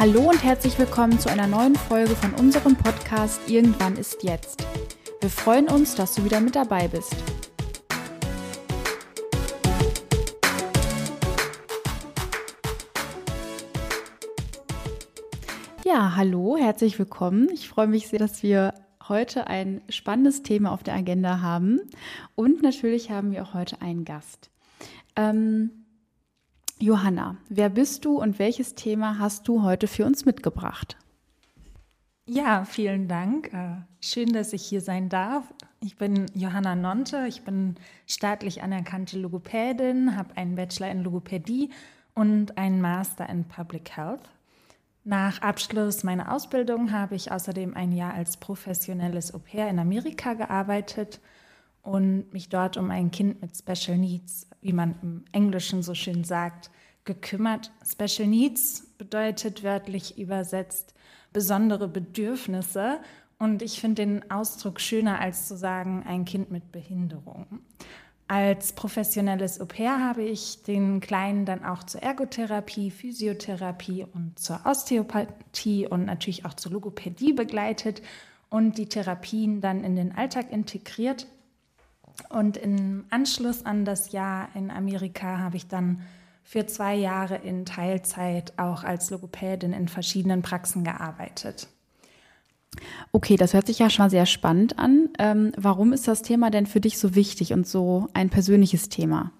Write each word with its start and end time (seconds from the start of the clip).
Hallo 0.00 0.30
und 0.30 0.42
herzlich 0.42 0.78
willkommen 0.78 1.18
zu 1.18 1.28
einer 1.28 1.46
neuen 1.46 1.74
Folge 1.74 2.16
von 2.16 2.32
unserem 2.32 2.74
Podcast 2.74 3.50
Irgendwann 3.50 3.98
ist 3.98 4.22
jetzt. 4.22 4.66
Wir 5.20 5.28
freuen 5.28 5.68
uns, 5.68 5.94
dass 5.94 6.14
du 6.14 6.24
wieder 6.24 6.40
mit 6.40 6.56
dabei 6.56 6.88
bist. 6.88 7.14
Ja, 15.84 16.16
hallo, 16.16 16.56
herzlich 16.56 16.98
willkommen. 16.98 17.50
Ich 17.52 17.68
freue 17.68 17.86
mich 17.86 18.08
sehr, 18.08 18.18
dass 18.18 18.42
wir 18.42 18.72
heute 19.06 19.48
ein 19.48 19.82
spannendes 19.90 20.42
Thema 20.42 20.72
auf 20.72 20.82
der 20.82 20.94
Agenda 20.94 21.42
haben. 21.42 21.78
Und 22.34 22.62
natürlich 22.62 23.10
haben 23.10 23.32
wir 23.32 23.42
auch 23.42 23.52
heute 23.52 23.82
einen 23.82 24.06
Gast. 24.06 24.48
Ähm, 25.14 25.79
Johanna, 26.82 27.36
wer 27.50 27.68
bist 27.68 28.06
du 28.06 28.18
und 28.18 28.38
welches 28.38 28.74
Thema 28.74 29.18
hast 29.18 29.46
du 29.48 29.62
heute 29.62 29.86
für 29.86 30.06
uns 30.06 30.24
mitgebracht? 30.24 30.96
Ja, 32.24 32.64
vielen 32.64 33.06
Dank. 33.06 33.52
Äh, 33.52 33.82
schön, 34.00 34.32
dass 34.32 34.54
ich 34.54 34.62
hier 34.62 34.80
sein 34.80 35.10
darf. 35.10 35.44
Ich 35.82 35.96
bin 35.96 36.24
Johanna 36.34 36.76
Nonte, 36.76 37.26
ich 37.28 37.42
bin 37.42 37.74
staatlich 38.06 38.62
anerkannte 38.62 39.18
Logopädin, 39.18 40.16
habe 40.16 40.34
einen 40.38 40.54
Bachelor 40.54 40.90
in 40.90 41.02
Logopädie 41.02 41.68
und 42.14 42.56
einen 42.56 42.80
Master 42.80 43.28
in 43.28 43.44
Public 43.44 43.94
Health. 43.96 44.30
Nach 45.04 45.42
Abschluss 45.42 46.02
meiner 46.02 46.32
Ausbildung 46.32 46.92
habe 46.92 47.14
ich 47.14 47.30
außerdem 47.30 47.76
ein 47.76 47.92
Jahr 47.92 48.14
als 48.14 48.38
professionelles 48.38 49.34
Au-pair 49.34 49.68
in 49.68 49.78
Amerika 49.78 50.32
gearbeitet 50.32 51.20
und 51.82 52.32
mich 52.32 52.48
dort 52.48 52.76
um 52.76 52.90
ein 52.90 53.10
Kind 53.10 53.40
mit 53.40 53.56
Special 53.56 53.96
Needs, 53.96 54.46
wie 54.60 54.72
man 54.72 54.94
im 55.02 55.24
Englischen 55.32 55.82
so 55.82 55.94
schön 55.94 56.24
sagt, 56.24 56.70
gekümmert. 57.04 57.72
Special 57.84 58.28
Needs 58.28 58.86
bedeutet 58.98 59.62
wörtlich 59.62 60.18
übersetzt 60.18 60.94
besondere 61.32 61.88
Bedürfnisse 61.88 62.98
und 63.38 63.62
ich 63.62 63.80
finde 63.80 64.04
den 64.04 64.30
Ausdruck 64.30 64.80
schöner 64.80 65.20
als 65.20 65.48
zu 65.48 65.56
sagen 65.56 66.04
ein 66.06 66.24
Kind 66.24 66.50
mit 66.50 66.72
Behinderung. 66.72 67.60
Als 68.28 68.74
professionelles 68.74 69.60
Au-pair 69.60 69.98
habe 69.98 70.22
ich 70.22 70.62
den 70.62 71.00
Kleinen 71.00 71.46
dann 71.46 71.64
auch 71.64 71.82
zur 71.82 72.00
Ergotherapie, 72.02 72.92
Physiotherapie 72.92 74.06
und 74.12 74.38
zur 74.38 74.60
Osteopathie 74.64 75.88
und 75.88 76.04
natürlich 76.04 76.44
auch 76.44 76.54
zur 76.54 76.70
Logopädie 76.72 77.32
begleitet 77.32 78.02
und 78.48 78.78
die 78.78 78.88
Therapien 78.88 79.60
dann 79.60 79.82
in 79.82 79.96
den 79.96 80.12
Alltag 80.12 80.52
integriert. 80.52 81.26
Und 82.28 82.56
im 82.56 83.04
Anschluss 83.10 83.64
an 83.64 83.84
das 83.84 84.12
Jahr 84.12 84.48
in 84.54 84.70
Amerika 84.70 85.38
habe 85.38 85.56
ich 85.56 85.66
dann 85.66 86.02
für 86.42 86.66
zwei 86.66 86.96
Jahre 86.96 87.36
in 87.36 87.64
Teilzeit 87.64 88.52
auch 88.58 88.84
als 88.84 89.10
Logopädin 89.10 89.72
in 89.72 89.88
verschiedenen 89.88 90.42
Praxen 90.42 90.84
gearbeitet. 90.84 91.68
Okay, 93.12 93.36
das 93.36 93.54
hört 93.54 93.66
sich 93.66 93.78
ja 93.78 93.90
schon 93.90 94.04
mal 94.04 94.10
sehr 94.10 94.26
spannend 94.26 94.78
an. 94.78 95.10
Ähm, 95.18 95.52
warum 95.56 95.92
ist 95.92 96.06
das 96.06 96.22
Thema 96.22 96.50
denn 96.50 96.66
für 96.66 96.80
dich 96.80 96.98
so 96.98 97.14
wichtig 97.14 97.52
und 97.52 97.66
so 97.66 98.08
ein 98.14 98.30
persönliches 98.30 98.88
Thema? 98.88 99.32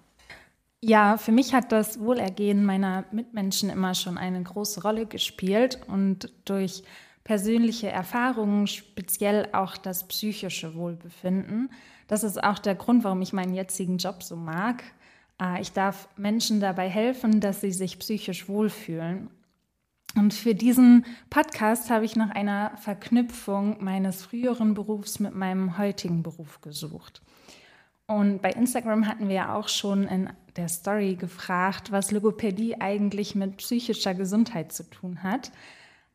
Ja, 0.81 1.17
für 1.17 1.31
mich 1.31 1.53
hat 1.53 1.71
das 1.71 1.99
Wohlergehen 1.99 2.65
meiner 2.65 3.05
Mitmenschen 3.11 3.69
immer 3.69 3.93
schon 3.93 4.17
eine 4.17 4.41
große 4.41 4.81
Rolle 4.81 5.05
gespielt 5.05 5.79
und 5.87 6.31
durch 6.45 6.83
persönliche 7.23 7.89
Erfahrungen, 7.89 8.67
speziell 8.67 9.47
auch 9.53 9.77
das 9.77 10.07
psychische 10.07 10.73
Wohlbefinden. 10.73 11.69
Das 12.11 12.25
ist 12.25 12.43
auch 12.43 12.59
der 12.59 12.75
Grund, 12.75 13.05
warum 13.05 13.21
ich 13.21 13.31
meinen 13.31 13.53
jetzigen 13.53 13.95
Job 13.95 14.21
so 14.21 14.35
mag. 14.35 14.83
Äh, 15.41 15.61
ich 15.61 15.71
darf 15.71 16.09
Menschen 16.17 16.59
dabei 16.59 16.89
helfen, 16.89 17.39
dass 17.39 17.61
sie 17.61 17.71
sich 17.71 17.99
psychisch 17.99 18.49
wohlfühlen. 18.49 19.29
Und 20.17 20.33
für 20.33 20.53
diesen 20.53 21.05
Podcast 21.29 21.89
habe 21.89 22.03
ich 22.03 22.17
nach 22.17 22.31
einer 22.31 22.75
Verknüpfung 22.75 23.81
meines 23.81 24.23
früheren 24.23 24.73
Berufs 24.73 25.21
mit 25.21 25.35
meinem 25.35 25.77
heutigen 25.77 26.21
Beruf 26.21 26.59
gesucht. 26.59 27.21
Und 28.07 28.41
bei 28.41 28.51
Instagram 28.51 29.07
hatten 29.07 29.29
wir 29.29 29.35
ja 29.35 29.55
auch 29.55 29.69
schon 29.69 30.05
in 30.05 30.29
der 30.57 30.67
Story 30.67 31.15
gefragt, 31.15 31.93
was 31.93 32.11
Logopädie 32.11 32.75
eigentlich 32.81 33.35
mit 33.35 33.55
psychischer 33.55 34.15
Gesundheit 34.15 34.73
zu 34.73 34.83
tun 34.89 35.23
hat. 35.23 35.53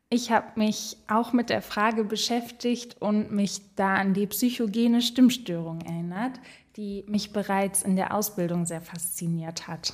Ich 0.09 0.31
habe 0.31 0.47
mich 0.55 0.95
auch 1.09 1.33
mit 1.33 1.49
der 1.49 1.61
Frage 1.61 2.05
beschäftigt 2.05 2.95
und 3.01 3.31
mich 3.33 3.59
da 3.75 3.95
an 3.95 4.13
die 4.13 4.25
psychogene 4.27 5.01
Stimmstörung 5.01 5.81
erinnert, 5.81 6.39
die 6.77 7.03
mich 7.07 7.33
bereits 7.33 7.81
in 7.81 7.97
der 7.97 8.13
Ausbildung 8.13 8.65
sehr 8.65 8.79
fasziniert 8.79 9.67
hat. 9.67 9.93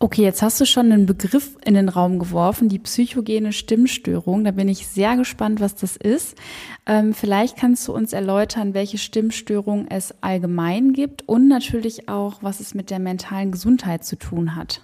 Okay, 0.00 0.22
jetzt 0.22 0.42
hast 0.42 0.60
du 0.60 0.66
schon 0.66 0.92
einen 0.92 1.06
Begriff 1.06 1.56
in 1.64 1.72
den 1.72 1.88
Raum 1.88 2.18
geworfen, 2.18 2.68
die 2.68 2.78
psychogene 2.78 3.54
Stimmstörung. 3.54 4.44
Da 4.44 4.50
bin 4.50 4.68
ich 4.68 4.86
sehr 4.86 5.16
gespannt, 5.16 5.60
was 5.60 5.76
das 5.76 5.96
ist. 5.96 6.36
Ähm, 6.84 7.14
vielleicht 7.14 7.56
kannst 7.56 7.88
du 7.88 7.94
uns 7.94 8.12
erläutern, 8.12 8.74
welche 8.74 8.98
Stimmstörung 8.98 9.86
es 9.88 10.14
allgemein 10.22 10.92
gibt 10.92 11.26
und 11.26 11.48
natürlich 11.48 12.10
auch, 12.10 12.42
was 12.42 12.60
es 12.60 12.74
mit 12.74 12.90
der 12.90 12.98
mentalen 12.98 13.50
Gesundheit 13.50 14.04
zu 14.04 14.16
tun 14.16 14.56
hat. 14.56 14.82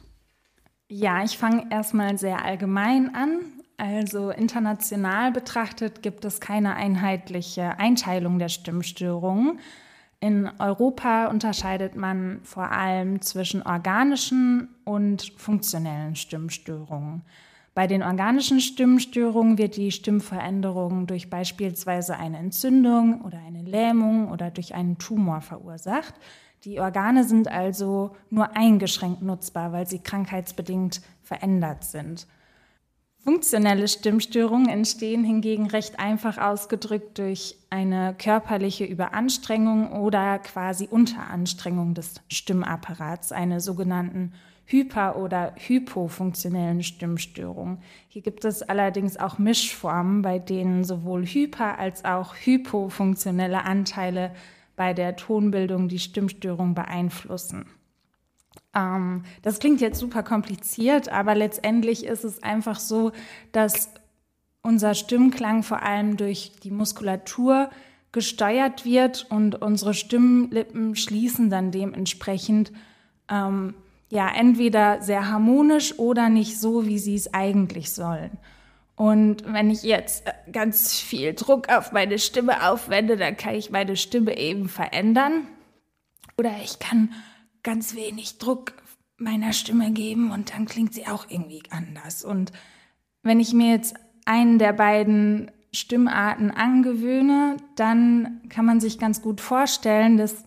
Ja, 0.88 1.22
ich 1.22 1.36
fange 1.36 1.66
erstmal 1.70 2.16
sehr 2.16 2.42
allgemein 2.42 3.14
an. 3.14 3.40
Also 3.80 4.28
international 4.28 5.32
betrachtet 5.32 6.02
gibt 6.02 6.26
es 6.26 6.38
keine 6.38 6.76
einheitliche 6.76 7.78
Einteilung 7.78 8.38
der 8.38 8.50
Stimmstörungen. 8.50 9.58
In 10.20 10.50
Europa 10.58 11.28
unterscheidet 11.28 11.96
man 11.96 12.40
vor 12.42 12.72
allem 12.72 13.22
zwischen 13.22 13.62
organischen 13.62 14.68
und 14.84 15.32
funktionellen 15.38 16.14
Stimmstörungen. 16.14 17.22
Bei 17.74 17.86
den 17.86 18.02
organischen 18.02 18.60
Stimmstörungen 18.60 19.56
wird 19.56 19.78
die 19.78 19.92
Stimmveränderung 19.92 21.06
durch 21.06 21.30
beispielsweise 21.30 22.18
eine 22.18 22.36
Entzündung 22.36 23.22
oder 23.22 23.38
eine 23.38 23.62
Lähmung 23.62 24.30
oder 24.30 24.50
durch 24.50 24.74
einen 24.74 24.98
Tumor 24.98 25.40
verursacht. 25.40 26.12
Die 26.64 26.80
Organe 26.80 27.24
sind 27.24 27.48
also 27.48 28.14
nur 28.28 28.54
eingeschränkt 28.54 29.22
nutzbar, 29.22 29.72
weil 29.72 29.86
sie 29.86 30.00
krankheitsbedingt 30.00 31.00
verändert 31.22 31.84
sind. 31.84 32.26
Funktionelle 33.22 33.86
Stimmstörungen 33.86 34.70
entstehen 34.70 35.24
hingegen 35.24 35.66
recht 35.66 36.00
einfach 36.00 36.38
ausgedrückt 36.38 37.18
durch 37.18 37.54
eine 37.68 38.14
körperliche 38.16 38.86
Überanstrengung 38.86 39.92
oder 39.92 40.38
quasi 40.38 40.88
Unteranstrengung 40.90 41.92
des 41.92 42.14
Stimmapparats, 42.28 43.32
eine 43.32 43.60
sogenannten 43.60 44.32
hyper- 44.64 45.16
oder 45.16 45.52
hypofunktionellen 45.56 46.82
Stimmstörungen. 46.82 47.82
Hier 48.08 48.22
gibt 48.22 48.46
es 48.46 48.62
allerdings 48.62 49.18
auch 49.18 49.38
Mischformen, 49.38 50.22
bei 50.22 50.38
denen 50.38 50.84
sowohl 50.84 51.26
hyper- 51.26 51.78
als 51.78 52.06
auch 52.06 52.34
hypofunktionelle 52.34 53.64
Anteile 53.64 54.32
bei 54.76 54.94
der 54.94 55.16
Tonbildung 55.16 55.88
die 55.88 55.98
Stimmstörung 55.98 56.74
beeinflussen. 56.74 57.66
Ähm, 58.74 59.24
das 59.42 59.58
klingt 59.58 59.80
jetzt 59.80 59.98
super 59.98 60.22
kompliziert, 60.22 61.08
aber 61.08 61.34
letztendlich 61.34 62.04
ist 62.04 62.24
es 62.24 62.42
einfach 62.42 62.78
so, 62.78 63.12
dass 63.52 63.90
unser 64.62 64.94
Stimmklang 64.94 65.62
vor 65.62 65.82
allem 65.82 66.16
durch 66.16 66.52
die 66.62 66.70
Muskulatur 66.70 67.70
gesteuert 68.12 68.84
wird 68.84 69.26
und 69.30 69.62
unsere 69.62 69.94
Stimmlippen 69.94 70.96
schließen 70.96 71.48
dann 71.48 71.70
dementsprechend 71.70 72.72
ähm, 73.30 73.74
ja 74.08 74.28
entweder 74.28 75.00
sehr 75.00 75.28
harmonisch 75.28 75.98
oder 75.98 76.28
nicht 76.28 76.58
so, 76.58 76.86
wie 76.86 76.98
sie 76.98 77.14
es 77.14 77.32
eigentlich 77.32 77.92
sollen. 77.92 78.32
Und 78.96 79.50
wenn 79.50 79.70
ich 79.70 79.82
jetzt 79.82 80.26
äh, 80.26 80.32
ganz 80.50 81.00
viel 81.00 81.32
Druck 81.32 81.70
auf 81.70 81.92
meine 81.92 82.18
Stimme 82.18 82.68
aufwende, 82.68 83.16
dann 83.16 83.36
kann 83.36 83.54
ich 83.54 83.70
meine 83.70 83.96
Stimme 83.96 84.36
eben 84.36 84.68
verändern. 84.68 85.46
Oder 86.36 86.50
ich 86.62 86.80
kann 86.80 87.10
ganz 87.62 87.94
wenig 87.94 88.38
Druck 88.38 88.72
meiner 89.16 89.52
Stimme 89.52 89.90
geben 89.92 90.30
und 90.30 90.54
dann 90.54 90.66
klingt 90.66 90.94
sie 90.94 91.06
auch 91.06 91.26
irgendwie 91.28 91.62
anders. 91.70 92.24
Und 92.24 92.52
wenn 93.22 93.40
ich 93.40 93.52
mir 93.52 93.70
jetzt 93.70 93.94
einen 94.24 94.58
der 94.58 94.72
beiden 94.72 95.50
Stimmarten 95.72 96.50
angewöhne, 96.50 97.56
dann 97.76 98.40
kann 98.48 98.64
man 98.64 98.80
sich 98.80 98.98
ganz 98.98 99.22
gut 99.22 99.40
vorstellen, 99.40 100.16
dass 100.16 100.44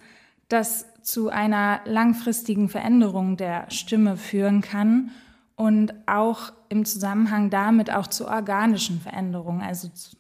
das 0.50 0.86
zu 1.02 1.30
einer 1.30 1.82
langfristigen 1.86 2.70
Veränderung 2.70 3.38
der 3.38 3.70
Stimme 3.70 4.18
führen 4.18 4.62
kann 4.62 5.12
und 5.56 5.94
auch 6.08 6.52
im 6.70 6.86
Zusammenhang 6.86 7.50
damit 7.50 7.92
auch 7.92 8.08
zu 8.08 8.28
organischen 8.28 9.00
Veränderungen, 9.00 9.62
also 9.62 9.90
zu 9.90 10.16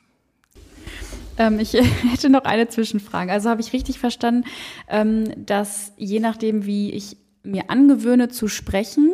ähm, 1.37 1.59
ich 1.59 1.73
hätte 2.11 2.29
noch 2.29 2.45
eine 2.45 2.67
Zwischenfrage. 2.67 3.31
Also 3.31 3.49
habe 3.49 3.61
ich 3.61 3.73
richtig 3.73 3.99
verstanden, 3.99 4.45
ähm, 4.87 5.45
dass 5.45 5.93
je 5.97 6.19
nachdem, 6.19 6.65
wie 6.65 6.91
ich 6.91 7.17
mir 7.43 7.69
angewöhne 7.69 8.29
zu 8.29 8.47
sprechen, 8.47 9.13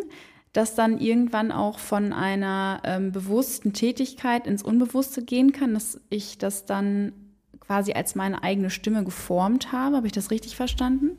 dass 0.54 0.76
dann 0.76 1.00
irgendwann 1.00 1.52
auch 1.52 1.80
von 1.80 2.12
einer 2.14 2.82
ähm, 2.84 3.12
bewussten 3.12 3.74
Tätigkeit 3.74 4.48
ins 4.48 4.64
Unbewusste 4.64 5.24
gehen 5.24 5.52
kann, 5.52 5.74
dass 5.74 6.00
ich 6.10 6.38
das 6.38 6.66
dann 6.66 7.14
quasi 7.60 7.94
als 7.94 8.16
meine 8.16 8.42
eigene 8.42 8.70
Stimme 8.70 9.04
geformt 9.04 9.72
habe. 9.72 9.98
Habe 9.98 10.08
ich 10.08 10.14
das 10.14 10.32
richtig 10.32 10.56
verstanden? 10.56 11.12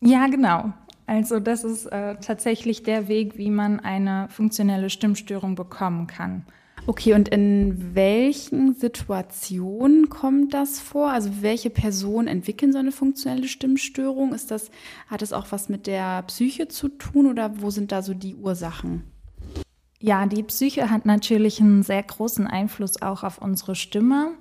Ja, 0.00 0.28
genau. 0.28 0.72
Also 1.06 1.40
das 1.40 1.64
ist 1.64 1.86
äh, 1.86 2.14
tatsächlich 2.20 2.84
der 2.84 3.08
Weg, 3.08 3.36
wie 3.36 3.50
man 3.50 3.80
eine 3.80 4.28
funktionelle 4.30 4.90
Stimmstörung 4.90 5.56
bekommen 5.56 6.06
kann. 6.06 6.46
Okay, 6.86 7.14
und 7.14 7.28
in 7.28 7.94
welchen 7.94 8.74
Situationen 8.74 10.08
kommt 10.08 10.54
das 10.54 10.80
vor? 10.80 11.10
Also 11.10 11.30
welche 11.40 11.70
Personen 11.70 12.26
entwickeln 12.26 12.72
so 12.72 12.78
eine 12.78 12.92
funktionelle 12.92 13.48
Stimmstörung? 13.48 14.32
Ist 14.32 14.50
das, 14.50 14.70
hat 15.06 15.22
es 15.22 15.32
auch 15.32 15.46
was 15.50 15.68
mit 15.68 15.86
der 15.86 16.22
Psyche 16.22 16.68
zu 16.68 16.88
tun 16.88 17.26
oder 17.26 17.60
wo 17.60 17.70
sind 17.70 17.92
da 17.92 18.02
so 18.02 18.14
die 18.14 18.34
Ursachen? 18.34 19.04
Ja, 20.00 20.24
die 20.26 20.42
Psyche 20.42 20.90
hat 20.90 21.04
natürlich 21.04 21.60
einen 21.60 21.82
sehr 21.82 22.02
großen 22.02 22.46
Einfluss 22.46 23.02
auch 23.02 23.22
auf 23.22 23.38
unsere 23.38 23.74
Stimme, 23.74 24.32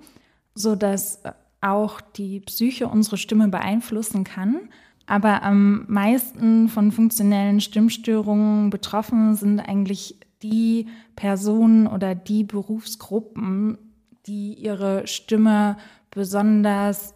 so 0.56 0.76
dass 0.76 1.22
auch 1.62 2.00
die 2.00 2.40
Psyche 2.40 2.88
unsere 2.88 3.18
Stimme 3.18 3.50
beeinflussen 3.50 4.24
kann. 4.24 4.70
Aber 5.06 5.44
am 5.44 5.86
meisten 5.88 6.70
von 6.70 6.92
funktionellen 6.92 7.60
Stimmstörungen 7.60 8.70
betroffen 8.70 9.36
sind 9.36 9.60
eigentlich 9.60 10.16
die 10.42 10.88
Personen 11.16 11.88
oder 11.88 12.16
die 12.16 12.44
Berufsgruppen, 12.44 13.78
die 14.26 14.54
ihre 14.54 15.08
Stimme 15.08 15.78
besonders 16.12 17.14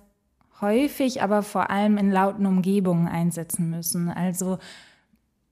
häufig, 0.62 1.22
aber 1.22 1.44
vor 1.44 1.70
allem 1.70 1.98
in 1.98 2.12
lauten 2.12 2.46
Umgebungen 2.46 3.08
einsetzen 3.08 3.70
müssen. 3.70 4.10
Also 4.10 4.58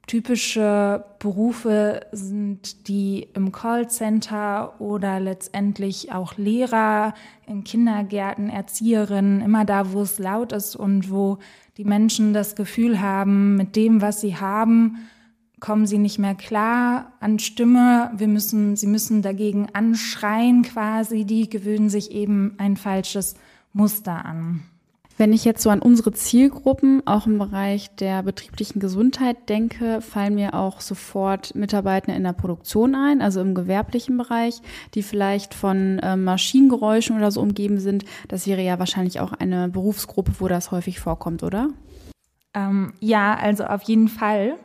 typische 0.08 1.06
Berufe 1.20 2.02
sind 2.12 2.88
die 2.88 3.28
im 3.34 3.52
Callcenter 3.52 4.82
oder 4.82 5.20
letztendlich 5.20 6.12
auch 6.12 6.38
Lehrer 6.38 7.14
in 7.46 7.64
Kindergärten, 7.64 8.50
Erzieherinnen, 8.50 9.42
immer 9.42 9.64
da, 9.64 9.94
wo 9.94 10.02
es 10.02 10.20
laut 10.20 10.52
ist 10.52 10.76
und 10.76 11.12
wo 11.12 11.38
die 11.78 11.86
Menschen 11.86 12.34
das 12.34 12.56
Gefühl 12.56 13.00
haben, 13.00 13.56
mit 13.56 13.76
dem, 13.76 14.02
was 14.02 14.22
sie 14.22 14.36
haben, 14.36 14.98
kommen 15.62 15.86
sie 15.86 16.00
nicht 16.00 16.20
mehr 16.20 16.36
klar 16.36 17.14
an 17.22 17.40
Stimme. 17.40 18.12
Wir 18.18 18.28
müssen, 18.28 18.76
sie 18.76 18.88
müssen 18.88 19.22
dagegen 19.22 19.70
anschreien 19.72 20.64
quasi. 20.64 21.24
Die 21.24 21.50
gewöhnen 21.50 21.90
sich 21.90 22.12
eben 22.12 22.56
ein 22.58 22.76
falsches 22.76 23.36
Muster 23.72 24.26
an. 24.26 24.64
Wenn 25.18 25.34
ich 25.34 25.46
jetzt 25.46 25.62
so 25.62 25.70
an 25.70 25.84
unsere 25.84 26.14
Zielgruppen 26.14 27.06
auch 27.06 27.28
im 27.28 27.38
Bereich 27.38 27.96
der 27.98 28.24
betrieblichen 28.24 28.80
Gesundheit 28.80 29.50
denke, 29.50 30.02
fallen 30.02 30.34
mir 30.34 30.56
auch 30.56 30.82
sofort 30.82 31.54
Mitarbeiter 31.54 32.16
in 32.16 32.24
der 32.24 32.34
Produktion 32.34 32.96
ein, 32.96 33.22
also 33.22 33.40
im 33.40 33.54
gewerblichen 33.54 34.18
Bereich, 34.18 34.64
die 34.96 35.04
vielleicht 35.04 35.54
von 35.54 36.00
äh, 36.00 36.16
Maschinengeräuschen 36.16 37.18
oder 37.18 37.30
so 37.30 37.40
umgeben 37.40 37.80
sind. 37.80 38.04
Das 38.30 38.48
wäre 38.48 38.64
ja 38.64 38.80
wahrscheinlich 38.80 39.20
auch 39.20 39.32
eine 39.32 39.70
Berufsgruppe, 39.70 40.32
wo 40.40 40.48
das 40.48 40.72
häufig 40.72 41.00
vorkommt, 41.00 41.44
oder? 41.44 41.70
Ähm, 42.56 42.94
ja, 43.00 43.36
also 43.36 43.66
auf 43.66 43.84
jeden 43.84 44.08
Fall. 44.08 44.58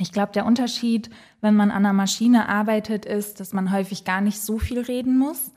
Ich 0.00 0.12
glaube, 0.12 0.32
der 0.32 0.46
Unterschied, 0.46 1.10
wenn 1.40 1.56
man 1.56 1.70
an 1.70 1.84
einer 1.84 1.92
Maschine 1.92 2.48
arbeitet, 2.48 3.04
ist, 3.04 3.40
dass 3.40 3.52
man 3.52 3.72
häufig 3.72 4.04
gar 4.04 4.20
nicht 4.20 4.40
so 4.40 4.58
viel 4.58 4.80
reden 4.80 5.18
muss 5.18 5.52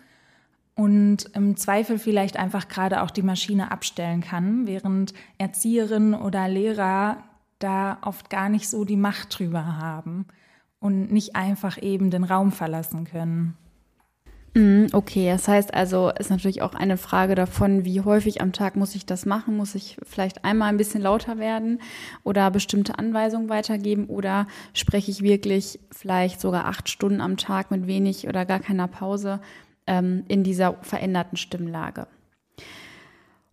und 0.75 1.25
im 1.36 1.57
Zweifel 1.57 2.00
vielleicht 2.00 2.38
einfach 2.38 2.68
gerade 2.68 3.01
auch 3.01 3.12
die 3.12 3.22
Maschine 3.22 3.72
abstellen 3.72 4.22
kann, 4.22 4.66
während 4.66 5.13
Erzieherinnen 5.38 6.13
oder 6.13 6.48
Lehrer 6.48 7.24
da 7.60 8.00
oft 8.01 8.30
gar 8.30 8.50
nicht 8.50 8.69
so 8.69 8.86
die 8.86 8.98
Macht 8.98 9.38
drüber 9.38 9.78
haben 9.78 10.25
und 10.80 11.12
nicht 11.12 11.36
einfach 11.36 11.81
eben 11.81 12.10
den 12.10 12.24
Raum 12.24 12.51
verlassen 12.51 13.06
können. 13.06 13.56
Mhm, 14.53 14.88
okay, 14.92 15.30
das 15.30 15.48
heißt 15.48 15.74
also, 15.74 16.09
ist 16.09 16.30
natürlich 16.30 16.62
auch 16.62 16.74
eine 16.74 16.98
Frage 16.98 17.36
davon, 17.36 17.86
wie 17.86 18.01
häufig 18.01 18.42
am 18.42 18.51
Tag 18.51 18.75
muss 18.75 18.95
ich 18.95 19.06
das 19.06 19.25
machen? 19.25 19.56
Muss 19.56 19.75
ich 19.75 19.95
vielleicht 20.03 20.44
einmal 20.44 20.68
ein 20.68 20.77
bisschen 20.77 21.01
lauter 21.01 21.38
werden 21.38 21.80
oder 22.24 22.51
bestimmte 22.51 23.00
Anweisungen 23.00 23.48
weitergeben 23.48 24.07
oder 24.07 24.48
spreche 24.74 25.09
ich 25.09 25.21
wirklich 25.21 25.80
vielleicht 25.89 26.42
sogar 26.42 26.65
acht 26.65 26.89
Stunden 26.89 27.21
am 27.21 27.38
Tag 27.38 27.71
mit 27.71 27.88
wenig 27.88 28.27
oder 28.27 28.45
gar 28.45 28.59
keiner 28.59 28.89
Pause 28.89 29.39
ähm, 29.88 30.25
in 30.27 30.44
dieser 30.44 30.75
veränderten 30.81 31.38
Stimmlage? 31.38 32.07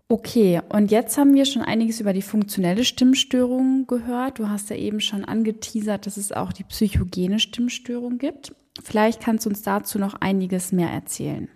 Okay, 0.08 0.62
und 0.70 0.90
jetzt 0.90 1.16
haben 1.16 1.34
wir 1.34 1.44
schon 1.44 1.62
einiges 1.62 2.00
über 2.00 2.14
die 2.14 2.22
funktionelle 2.22 2.82
Stimmstörung 2.82 3.86
gehört. 3.86 4.38
Du 4.38 4.48
hast 4.48 4.70
ja 4.70 4.76
eben 4.76 5.00
schon 5.00 5.24
angeteasert, 5.24 6.06
dass 6.06 6.16
es 6.16 6.32
auch 6.32 6.52
die 6.52 6.64
psychogene 6.64 7.38
Stimmstörung 7.38 8.18
gibt. 8.18 8.52
Vielleicht 8.82 9.20
kannst 9.20 9.46
du 9.46 9.50
uns 9.50 9.62
dazu 9.62 9.98
noch 9.98 10.14
einiges 10.20 10.72
mehr 10.72 10.90
erzählen. 10.90 11.48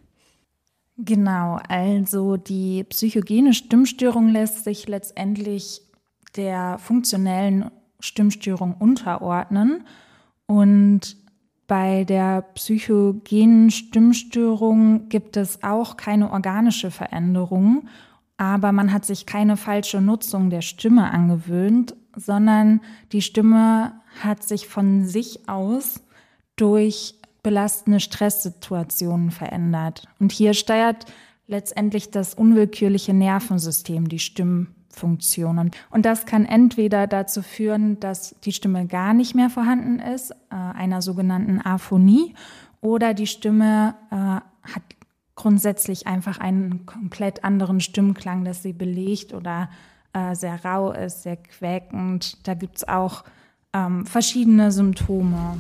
Genau, 0.99 1.59
also 1.69 2.37
die 2.37 2.85
psychogene 2.85 3.55
Stimmstörung 3.55 4.29
lässt 4.29 4.65
sich 4.65 4.89
letztendlich 4.89 5.81
der 6.37 6.79
funktionellen 6.79 7.71
Stimmstörung 8.01 8.75
unterordnen. 8.75 9.85
Und 10.47 11.17
bei 11.67 12.05
der 12.05 12.43
psychogenen 12.55 13.71
Stimmstörung 13.71 15.09
gibt 15.09 15.37
es 15.37 15.63
auch 15.63 15.97
keine 15.97 16.31
organische 16.31 16.91
Veränderung, 16.91 17.89
aber 18.37 18.73
man 18.73 18.93
hat 18.93 19.07
sich 19.07 19.25
keine 19.25 19.57
falsche 19.57 20.01
Nutzung 20.01 20.51
der 20.51 20.63
Stimme 20.63 21.11
angewöhnt, 21.11 21.95
sondern 22.15 22.81
die 23.13 23.23
Stimme 23.23 23.95
hat 24.23 24.43
sich 24.43 24.69
von 24.69 25.07
sich 25.07 25.49
aus 25.49 26.03
durch 26.63 27.17
belastende 27.43 27.99
Stresssituationen 27.99 29.33
verändert. 29.33 30.07
Und 30.21 30.31
hier 30.31 30.55
steuert 30.55 31.07
letztendlich 31.49 32.13
das 32.13 32.35
unwillkürliche 32.35 33.13
Nervensystem 33.13 34.09
die 34.09 34.21
Stimmfunktionen. 34.21 35.73
Und 35.91 36.07
das 36.07 36.25
kann 36.25 36.47
entweder 36.47 37.09
dazu 37.09 37.43
führen, 37.43 37.99
dass 37.99 38.37
die 38.45 38.53
Stimme 38.53 38.87
gar 38.87 39.13
nicht 39.13 39.35
mehr 39.35 39.51
vorhanden 39.51 39.99
ist, 39.99 40.31
äh, 40.31 40.35
einer 40.51 41.03
sogenannten 41.03 41.61
Aphonie, 41.61 42.35
oder 42.81 43.13
die 43.13 43.27
Stimme 43.27 43.97
äh, 44.13 44.17
hat 44.17 44.83
grundsätzlich 45.35 46.07
einfach 46.07 46.39
einen 46.39 46.87
komplett 46.87 47.43
anderen 47.43 47.81
Stimmklang, 47.81 48.45
dass 48.45 48.63
sie 48.63 48.73
belegt 48.73 49.35
oder 49.35 49.69
äh, 50.13 50.37
sehr 50.37 50.65
rau 50.65 50.93
ist, 50.93 51.25
sehr 51.25 51.39
quäkend. 51.39 52.47
Da 52.47 52.55
gibt 52.55 52.77
es 52.77 52.89
auch 52.89 53.25
ähm, 53.73 54.07
verschiedene 54.07 54.71
Symptome. 54.71 55.57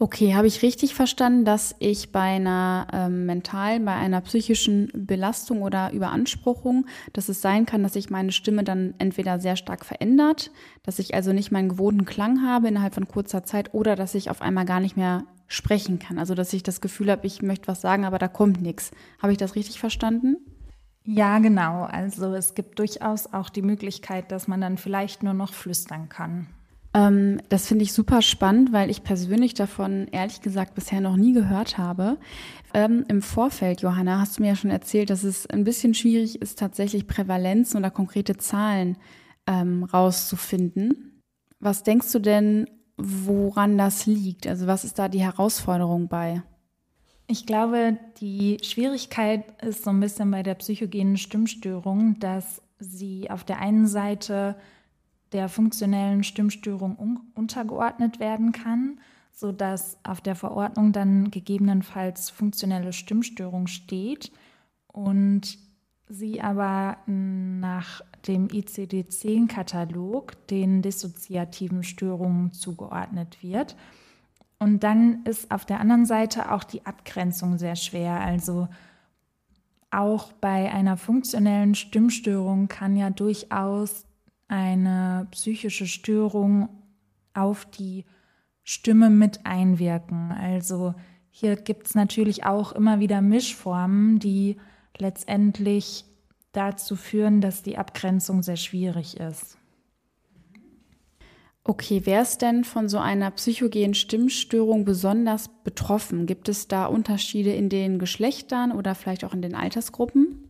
Okay, 0.00 0.34
habe 0.34 0.48
ich 0.48 0.62
richtig 0.62 0.92
verstanden, 0.92 1.44
dass 1.44 1.76
ich 1.78 2.10
bei 2.10 2.34
einer 2.34 2.88
ähm, 2.92 3.26
mentalen, 3.26 3.84
bei 3.84 3.94
einer 3.94 4.20
psychischen 4.22 4.90
Belastung 4.92 5.62
oder 5.62 5.92
Überanspruchung, 5.92 6.86
dass 7.12 7.28
es 7.28 7.40
sein 7.40 7.64
kann, 7.64 7.84
dass 7.84 7.92
sich 7.92 8.10
meine 8.10 8.32
Stimme 8.32 8.64
dann 8.64 8.94
entweder 8.98 9.38
sehr 9.38 9.54
stark 9.54 9.84
verändert, 9.84 10.50
dass 10.82 10.98
ich 10.98 11.14
also 11.14 11.32
nicht 11.32 11.52
meinen 11.52 11.68
gewohnten 11.68 12.06
Klang 12.06 12.42
habe 12.42 12.68
innerhalb 12.68 12.94
von 12.94 13.06
kurzer 13.06 13.44
Zeit 13.44 13.72
oder 13.72 13.94
dass 13.94 14.16
ich 14.16 14.30
auf 14.30 14.42
einmal 14.42 14.64
gar 14.64 14.80
nicht 14.80 14.96
mehr 14.96 15.26
sprechen 15.46 16.00
kann. 16.00 16.18
Also 16.18 16.34
dass 16.34 16.52
ich 16.52 16.64
das 16.64 16.80
Gefühl 16.80 17.08
habe, 17.10 17.26
ich 17.28 17.40
möchte 17.40 17.68
was 17.68 17.80
sagen, 17.80 18.04
aber 18.04 18.18
da 18.18 18.26
kommt 18.26 18.60
nichts. 18.60 18.90
Habe 19.22 19.30
ich 19.30 19.38
das 19.38 19.54
richtig 19.54 19.78
verstanden? 19.78 20.38
Ja, 21.04 21.38
genau. 21.38 21.84
Also 21.84 22.34
es 22.34 22.54
gibt 22.54 22.80
durchaus 22.80 23.32
auch 23.32 23.48
die 23.48 23.62
Möglichkeit, 23.62 24.32
dass 24.32 24.48
man 24.48 24.60
dann 24.60 24.76
vielleicht 24.76 25.22
nur 25.22 25.34
noch 25.34 25.52
flüstern 25.52 26.08
kann. 26.08 26.48
Ähm, 26.94 27.40
das 27.48 27.66
finde 27.66 27.82
ich 27.82 27.92
super 27.92 28.22
spannend, 28.22 28.72
weil 28.72 28.88
ich 28.88 29.02
persönlich 29.02 29.54
davon 29.54 30.06
ehrlich 30.12 30.40
gesagt 30.40 30.74
bisher 30.74 31.00
noch 31.00 31.16
nie 31.16 31.32
gehört 31.32 31.76
habe. 31.76 32.18
Ähm, 32.72 33.04
Im 33.08 33.20
Vorfeld, 33.20 33.82
Johanna, 33.82 34.20
hast 34.20 34.38
du 34.38 34.42
mir 34.42 34.48
ja 34.48 34.56
schon 34.56 34.70
erzählt, 34.70 35.10
dass 35.10 35.24
es 35.24 35.46
ein 35.48 35.64
bisschen 35.64 35.94
schwierig 35.94 36.40
ist, 36.40 36.58
tatsächlich 36.58 37.06
Prävalenzen 37.06 37.78
oder 37.78 37.90
konkrete 37.90 38.36
Zahlen 38.36 38.96
ähm, 39.46 39.84
rauszufinden. 39.84 41.20
Was 41.58 41.82
denkst 41.82 42.12
du 42.12 42.20
denn, 42.20 42.70
woran 42.96 43.76
das 43.76 44.06
liegt? 44.06 44.46
Also 44.46 44.66
was 44.66 44.84
ist 44.84 44.98
da 44.98 45.08
die 45.08 45.22
Herausforderung 45.22 46.08
bei? 46.08 46.42
Ich 47.26 47.46
glaube, 47.46 47.98
die 48.20 48.58
Schwierigkeit 48.62 49.44
ist 49.62 49.82
so 49.82 49.90
ein 49.90 50.00
bisschen 50.00 50.30
bei 50.30 50.42
der 50.42 50.54
psychogenen 50.54 51.16
Stimmstörung, 51.16 52.18
dass 52.20 52.60
sie 52.78 53.30
auf 53.30 53.44
der 53.44 53.60
einen 53.60 53.86
Seite 53.86 54.56
der 55.34 55.50
funktionellen 55.50 56.24
Stimmstörung 56.24 57.20
untergeordnet 57.34 58.20
werden 58.20 58.52
kann, 58.52 59.00
sodass 59.32 59.98
auf 60.04 60.20
der 60.20 60.36
Verordnung 60.36 60.92
dann 60.92 61.30
gegebenenfalls 61.30 62.30
funktionelle 62.30 62.92
Stimmstörung 62.92 63.66
steht 63.66 64.30
und 64.86 65.58
sie 66.08 66.40
aber 66.40 66.98
nach 67.06 68.00
dem 68.28 68.46
ICD-10-Katalog 68.48 70.46
den 70.46 70.82
dissoziativen 70.82 71.82
Störungen 71.82 72.52
zugeordnet 72.52 73.42
wird. 73.42 73.76
Und 74.58 74.84
dann 74.84 75.24
ist 75.24 75.50
auf 75.50 75.64
der 75.64 75.80
anderen 75.80 76.06
Seite 76.06 76.52
auch 76.52 76.62
die 76.62 76.86
Abgrenzung 76.86 77.58
sehr 77.58 77.74
schwer. 77.76 78.20
Also 78.20 78.68
auch 79.90 80.32
bei 80.32 80.72
einer 80.72 80.96
funktionellen 80.96 81.74
Stimmstörung 81.74 82.68
kann 82.68 82.96
ja 82.96 83.10
durchaus 83.10 84.06
eine 84.48 85.26
psychische 85.30 85.86
Störung 85.86 86.68
auf 87.34 87.66
die 87.66 88.04
Stimme 88.62 89.10
mit 89.10 89.44
einwirken. 89.44 90.32
Also 90.32 90.94
hier 91.30 91.56
gibt 91.56 91.88
es 91.88 91.94
natürlich 91.94 92.44
auch 92.44 92.72
immer 92.72 93.00
wieder 93.00 93.20
Mischformen, 93.20 94.18
die 94.18 94.56
letztendlich 94.98 96.04
dazu 96.52 96.96
führen, 96.96 97.40
dass 97.40 97.62
die 97.62 97.76
Abgrenzung 97.76 98.42
sehr 98.42 98.56
schwierig 98.56 99.18
ist. 99.18 99.58
Okay, 101.66 102.02
wer 102.04 102.22
ist 102.22 102.42
denn 102.42 102.62
von 102.62 102.88
so 102.90 102.98
einer 102.98 103.30
psychogenen 103.30 103.94
Stimmstörung 103.94 104.84
besonders 104.84 105.48
betroffen? 105.64 106.26
Gibt 106.26 106.50
es 106.50 106.68
da 106.68 106.84
Unterschiede 106.84 107.54
in 107.54 107.70
den 107.70 107.98
Geschlechtern 107.98 108.70
oder 108.70 108.94
vielleicht 108.94 109.24
auch 109.24 109.32
in 109.32 109.40
den 109.40 109.54
Altersgruppen? 109.54 110.43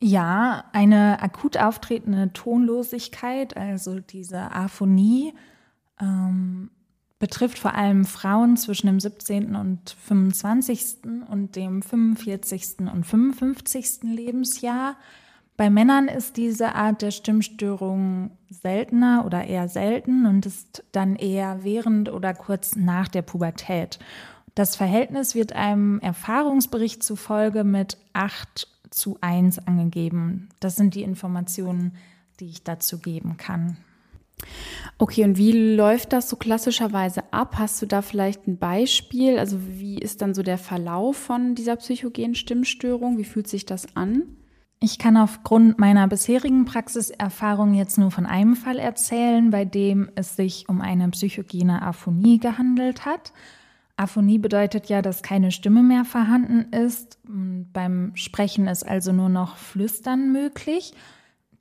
Ja, 0.00 0.64
eine 0.72 1.22
akut 1.22 1.56
auftretende 1.56 2.32
Tonlosigkeit, 2.32 3.56
also 3.56 3.98
diese 4.00 4.52
Aphonie, 4.52 5.32
ähm, 6.00 6.70
betrifft 7.18 7.58
vor 7.58 7.74
allem 7.74 8.04
Frauen 8.04 8.58
zwischen 8.58 8.88
dem 8.88 9.00
17. 9.00 9.56
und 9.56 9.96
25. 10.04 10.98
und 11.30 11.56
dem 11.56 11.80
45. 11.82 12.90
und 12.92 13.04
55. 13.06 14.02
Lebensjahr. 14.02 14.96
Bei 15.56 15.70
Männern 15.70 16.08
ist 16.08 16.36
diese 16.36 16.74
Art 16.74 17.00
der 17.00 17.10
Stimmstörung 17.10 18.32
seltener 18.50 19.24
oder 19.24 19.44
eher 19.44 19.68
selten 19.68 20.26
und 20.26 20.44
ist 20.44 20.84
dann 20.92 21.16
eher 21.16 21.64
während 21.64 22.10
oder 22.10 22.34
kurz 22.34 22.76
nach 22.76 23.08
der 23.08 23.22
Pubertät. 23.22 23.98
Das 24.54 24.76
Verhältnis 24.76 25.34
wird 25.34 25.54
einem 25.54 26.00
Erfahrungsbericht 26.00 27.02
zufolge 27.02 27.64
mit 27.64 27.96
8 28.12 28.68
zu 28.90 29.18
1 29.20 29.66
angegeben. 29.66 30.48
Das 30.60 30.76
sind 30.76 30.94
die 30.94 31.02
Informationen, 31.02 31.92
die 32.40 32.46
ich 32.46 32.64
dazu 32.64 32.98
geben 32.98 33.36
kann. 33.36 33.76
Okay, 34.98 35.24
und 35.24 35.38
wie 35.38 35.74
läuft 35.74 36.12
das 36.12 36.28
so 36.28 36.36
klassischerweise 36.36 37.32
ab? 37.32 37.56
Hast 37.58 37.80
du 37.80 37.86
da 37.86 38.02
vielleicht 38.02 38.46
ein 38.46 38.58
Beispiel? 38.58 39.38
Also 39.38 39.58
wie 39.60 39.98
ist 39.98 40.22
dann 40.22 40.34
so 40.34 40.42
der 40.42 40.58
Verlauf 40.58 41.16
von 41.16 41.54
dieser 41.54 41.76
psychogenen 41.76 42.34
Stimmstörung? 42.34 43.18
Wie 43.18 43.24
fühlt 43.24 43.48
sich 43.48 43.66
das 43.66 43.96
an? 43.96 44.22
Ich 44.78 44.98
kann 44.98 45.16
aufgrund 45.16 45.78
meiner 45.78 46.06
bisherigen 46.06 46.66
Praxiserfahrung 46.66 47.74
jetzt 47.74 47.96
nur 47.96 48.10
von 48.10 48.26
einem 48.26 48.56
Fall 48.56 48.78
erzählen, 48.78 49.50
bei 49.50 49.64
dem 49.64 50.10
es 50.16 50.36
sich 50.36 50.68
um 50.68 50.82
eine 50.82 51.08
psychogene 51.10 51.80
Aphonie 51.80 52.38
gehandelt 52.38 53.06
hat. 53.06 53.32
Aphonie 53.96 54.38
bedeutet 54.38 54.88
ja, 54.88 55.00
dass 55.00 55.22
keine 55.22 55.50
Stimme 55.50 55.82
mehr 55.82 56.04
vorhanden 56.04 56.72
ist. 56.72 57.18
Beim 57.24 58.12
Sprechen 58.14 58.68
ist 58.68 58.86
also 58.86 59.12
nur 59.12 59.30
noch 59.30 59.56
Flüstern 59.56 60.32
möglich. 60.32 60.92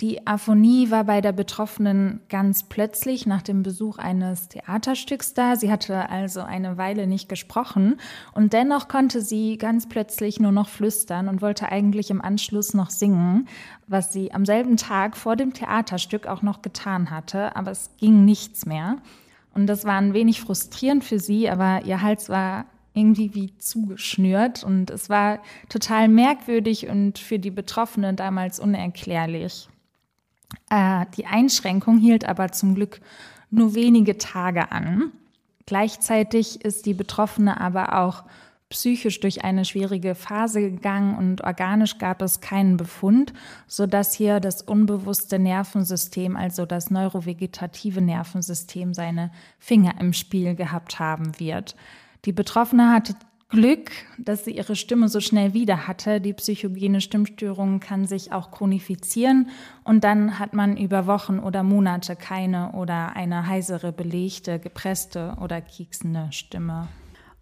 Die 0.01 0.27
Aphonie 0.27 0.91
war 0.91 1.05
bei 1.05 1.21
der 1.21 1.31
Betroffenen 1.31 2.19
ganz 2.27 2.63
plötzlich 2.63 3.25
nach 3.25 3.41
dem 3.41 3.63
Besuch 3.63 3.97
eines 3.97 4.49
Theaterstücks 4.49 5.33
da. 5.33 5.55
Sie 5.55 5.71
hatte 5.71 6.09
also 6.09 6.41
eine 6.41 6.77
Weile 6.77 7.07
nicht 7.07 7.29
gesprochen 7.29 7.95
und 8.33 8.51
dennoch 8.51 8.89
konnte 8.89 9.21
sie 9.21 9.57
ganz 9.57 9.87
plötzlich 9.87 10.37
nur 10.41 10.51
noch 10.51 10.67
flüstern 10.67 11.29
und 11.29 11.41
wollte 11.41 11.71
eigentlich 11.71 12.09
im 12.09 12.21
Anschluss 12.21 12.73
noch 12.73 12.89
singen, 12.89 13.47
was 13.87 14.11
sie 14.11 14.33
am 14.33 14.45
selben 14.45 14.75
Tag 14.75 15.15
vor 15.15 15.37
dem 15.37 15.53
Theaterstück 15.53 16.27
auch 16.27 16.41
noch 16.41 16.61
getan 16.61 17.09
hatte, 17.09 17.55
aber 17.55 17.71
es 17.71 17.89
ging 17.97 18.25
nichts 18.25 18.65
mehr. 18.65 18.97
Und 19.55 19.67
das 19.67 19.85
war 19.85 19.97
ein 19.97 20.13
wenig 20.13 20.41
frustrierend 20.41 21.03
für 21.03 21.17
sie, 21.17 21.49
aber 21.49 21.83
ihr 21.85 22.01
Hals 22.01 22.29
war 22.29 22.65
irgendwie 22.93 23.33
wie 23.33 23.57
zugeschnürt 23.57 24.63
und 24.63 24.89
es 24.89 25.09
war 25.09 25.39
total 25.69 26.07
merkwürdig 26.07 26.87
und 26.87 27.17
für 27.17 27.39
die 27.39 27.51
Betroffenen 27.51 28.15
damals 28.15 28.59
unerklärlich. 28.59 29.67
Äh, 30.69 31.05
die 31.17 31.25
Einschränkung 31.25 31.97
hielt 31.97 32.25
aber 32.25 32.51
zum 32.51 32.75
Glück 32.75 33.01
nur 33.49 33.75
wenige 33.75 34.17
Tage 34.17 34.71
an. 34.71 35.11
Gleichzeitig 35.65 36.63
ist 36.63 36.85
die 36.85 36.93
Betroffene 36.93 37.59
aber 37.59 37.99
auch 37.99 38.23
psychisch 38.69 39.19
durch 39.19 39.43
eine 39.43 39.63
schwierige 39.63 40.15
Phase 40.15 40.59
gegangen 40.61 41.17
und 41.17 41.43
organisch 41.43 41.97
gab 41.97 42.21
es 42.21 42.41
keinen 42.41 42.77
Befund, 42.77 43.33
sodass 43.67 44.13
hier 44.13 44.39
das 44.39 44.61
unbewusste 44.61 45.37
Nervensystem, 45.39 46.35
also 46.35 46.65
das 46.65 46.89
neurovegetative 46.89 48.01
Nervensystem, 48.01 48.93
seine 48.93 49.31
Finger 49.59 49.95
im 49.99 50.13
Spiel 50.13 50.55
gehabt 50.55 50.99
haben 50.99 51.39
wird. 51.39 51.75
Die 52.25 52.31
Betroffene 52.33 52.91
hatte 52.91 53.15
Glück, 53.49 53.91
dass 54.17 54.43
sie 54.43 54.57
ihre 54.57 54.75
Stimme 54.75 55.07
so 55.07 55.19
schnell 55.19 55.53
wieder 55.53 55.87
hatte. 55.87 56.19
Die 56.19 56.33
psychogene 56.33 56.99
Stimmstörung 56.99 57.79
kann 57.79 58.07
sich 58.07 58.31
auch 58.31 58.49
chronifizieren 58.49 59.49
und 59.83 60.03
dann 60.03 60.39
hat 60.39 60.53
man 60.53 60.75
über 60.75 61.05
Wochen 61.05 61.37
oder 61.37 61.61
Monate 61.61 62.15
keine 62.15 62.71
oder 62.71 63.15
eine 63.15 63.45
heisere, 63.47 63.91
belegte, 63.91 64.59
gepresste 64.59 65.37
oder 65.39 65.61
kieksende 65.61 66.27
Stimme. 66.31 66.87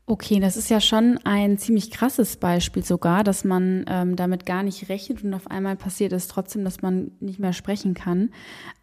Okay, 0.06 0.42
das 0.42 0.58
ist 0.58 0.70
ja 0.70 0.82
schon 0.82 1.18
ein 1.24 1.58
ziemlich 1.58 1.90
krasses 1.90 2.36
Beispiel 2.36 2.84
sogar, 2.84 3.24
dass 3.24 3.46
man 3.46 3.86
ähm, 3.88 4.18
damit 4.18 4.46
gar 4.46 4.62
nicht 4.62 4.90
rechnet 4.90 5.24
und 5.24 5.34
auf 5.34 5.50
einmal 5.50 5.78
passiert 5.78 6.12
es 6.12 6.28
trotzdem, 6.28 6.66
dass 6.66 6.82
man 6.82 7.12
nicht 7.22 7.40
mehr 7.40 7.54
sprechen 7.54 7.94
kann 7.94 8.32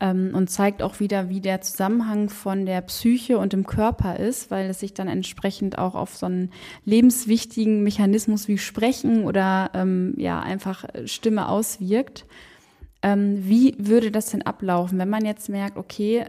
ähm, 0.01 0.31
und 0.35 0.49
zeigt 0.49 0.81
auch 0.83 0.99
wieder, 0.99 1.29
wie 1.29 1.43
der 1.43 1.61
Zusammenhang 1.61 2.31
von 2.31 2.65
der 2.65 2.81
Psyche 2.81 3.37
und 3.37 3.53
dem 3.53 3.67
Körper 3.67 4.19
ist, 4.19 4.51
weil 4.51 4.71
es 4.71 4.81
sich 4.81 4.95
dann 4.95 5.09
entsprechend 5.09 5.77
auch 5.77 5.95
auf 5.95 6.17
so 6.17 6.25
einen 6.25 6.53
lebenswichtigen 6.87 7.83
Mechanismus 7.83 8.49
wie 8.49 8.57
Sprechen 8.57 9.25
oder 9.25 9.73
ähm, 9.75 10.15
ja 10.17 10.41
einfach 10.41 10.87
Stimme 11.05 11.51
auswirkt. 11.51 12.25
Ähm, 13.03 13.47
wie 13.47 13.75
würde 13.77 14.11
das 14.11 14.31
denn 14.31 14.41
ablaufen, 14.41 14.99
wenn 14.99 15.11
man 15.11 15.27
jetzt 15.27 15.51
merkt, 15.51 15.77
okay, 15.77 16.25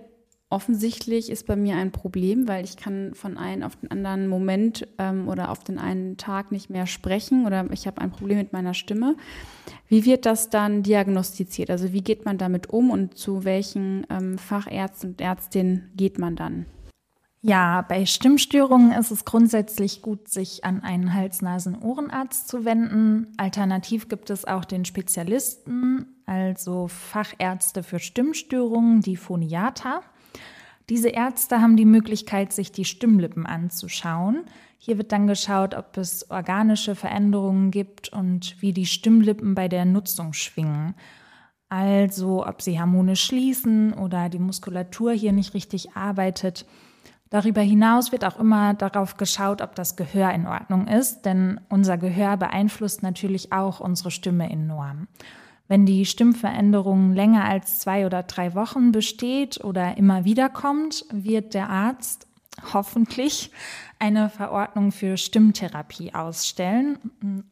offensichtlich 0.52 1.30
ist 1.30 1.48
bei 1.48 1.56
mir 1.56 1.76
ein 1.78 1.92
Problem, 1.92 2.48
weil 2.48 2.64
ich 2.64 2.78
kann 2.78 3.14
von 3.16 3.38
einem 3.38 3.64
auf 3.64 3.76
den 3.78 3.90
anderen 3.90 4.28
Moment 4.28 4.88
ähm, 4.98 5.28
oder 5.28 5.50
auf 5.50 5.64
den 5.64 5.80
einen 5.80 6.18
Tag 6.18 6.52
nicht 6.52 6.70
mehr 6.70 6.88
sprechen 6.88 7.46
oder 7.46 7.66
ich 7.72 7.88
habe 7.88 8.02
ein 8.02 8.12
Problem 8.12 8.38
mit 8.38 8.54
meiner 8.54 8.74
Stimme. 8.74 9.16
Wie 9.88 10.06
wird 10.06 10.26
das 10.26 10.50
dann 10.50 10.84
diagnostiziert? 10.84 11.70
Also 11.70 11.94
wie 11.94 12.02
geht 12.02 12.26
man 12.26 12.38
damit 12.38 12.70
um 12.70 12.92
und 12.92 13.18
zu 13.18 13.44
welchen 13.44 14.06
ähm, 14.10 14.38
Fachärzten 14.38 15.12
und 15.12 15.22
Ärztinnen 15.22 15.92
geht 15.96 16.20
man 16.20 16.36
dann? 16.36 16.66
Ja, 17.44 17.82
bei 17.82 18.06
Stimmstörungen 18.06 18.92
ist 18.92 19.10
es 19.10 19.26
grundsätzlich 19.26 20.04
gut, 20.04 20.28
sich 20.28 20.64
an 20.64 20.84
einen 20.84 21.12
Hals-Nasen-Ohrenarzt 21.12 22.48
zu 22.48 22.66
wenden. 22.66 23.34
Alternativ 23.38 24.10
gibt 24.10 24.30
es 24.30 24.46
auch 24.46 24.64
den 24.64 24.86
Spezialisten, 24.86 26.06
also 26.28 26.88
Fachärzte 26.88 27.82
für 27.82 27.98
Stimmstörungen, 27.98 29.02
die 29.02 29.16
Phoniata. 29.16 30.02
Diese 30.92 31.08
Ärzte 31.08 31.62
haben 31.62 31.78
die 31.78 31.86
Möglichkeit, 31.86 32.52
sich 32.52 32.74
die 32.74 32.84
Stimmlippen 32.84 33.46
anzuschauen. 33.46 34.44
Hier 34.78 34.98
wird 34.98 35.14
dann 35.14 35.26
geschaut, 35.26 35.74
ob 35.74 35.96
es 35.96 36.30
organische 36.30 36.96
Veränderungen 36.96 37.72
gibt 37.72 38.10
und 38.10 38.62
wie 38.62 38.74
die 38.74 38.86
Stimmlippen 38.86 39.56
bei 39.56 39.70
der 39.70 39.86
Nutzung 39.86 40.34
schwingen. 40.34 40.96
Also 41.70 42.46
ob 42.46 42.62
sie 42.62 42.78
harmonisch 42.78 43.24
schließen 43.24 43.94
oder 43.94 44.28
die 44.28 44.40
Muskulatur 44.40 45.14
hier 45.14 45.32
nicht 45.32 45.54
richtig 45.54 45.96
arbeitet. 45.96 46.66
Darüber 47.30 47.62
hinaus 47.62 48.12
wird 48.12 48.26
auch 48.26 48.38
immer 48.38 48.74
darauf 48.74 49.16
geschaut, 49.16 49.62
ob 49.62 49.76
das 49.76 49.96
Gehör 49.96 50.34
in 50.34 50.46
Ordnung 50.46 50.88
ist, 50.88 51.22
denn 51.22 51.62
unser 51.70 51.98
Gehör 51.98 52.36
beeinflusst 52.36 53.02
natürlich 53.02 53.54
auch 53.54 53.80
unsere 53.80 54.12
Stimme 54.12 54.50
enorm. 54.50 55.08
Wenn 55.72 55.86
die 55.86 56.06
Stimmveränderung 56.06 57.14
länger 57.14 57.46
als 57.46 57.80
zwei 57.80 58.06
oder 58.06 58.24
drei 58.24 58.56
Wochen 58.56 58.92
besteht 58.92 59.64
oder 59.64 59.96
immer 59.96 60.26
wieder 60.26 60.50
kommt, 60.50 61.06
wird 61.14 61.54
der 61.54 61.70
Arzt 61.70 62.28
hoffentlich 62.74 63.52
eine 63.98 64.30
Verordnung 64.30 64.92
für 64.92 65.16
Stimmtherapie 65.16 66.14
ausstellen 66.14 67.00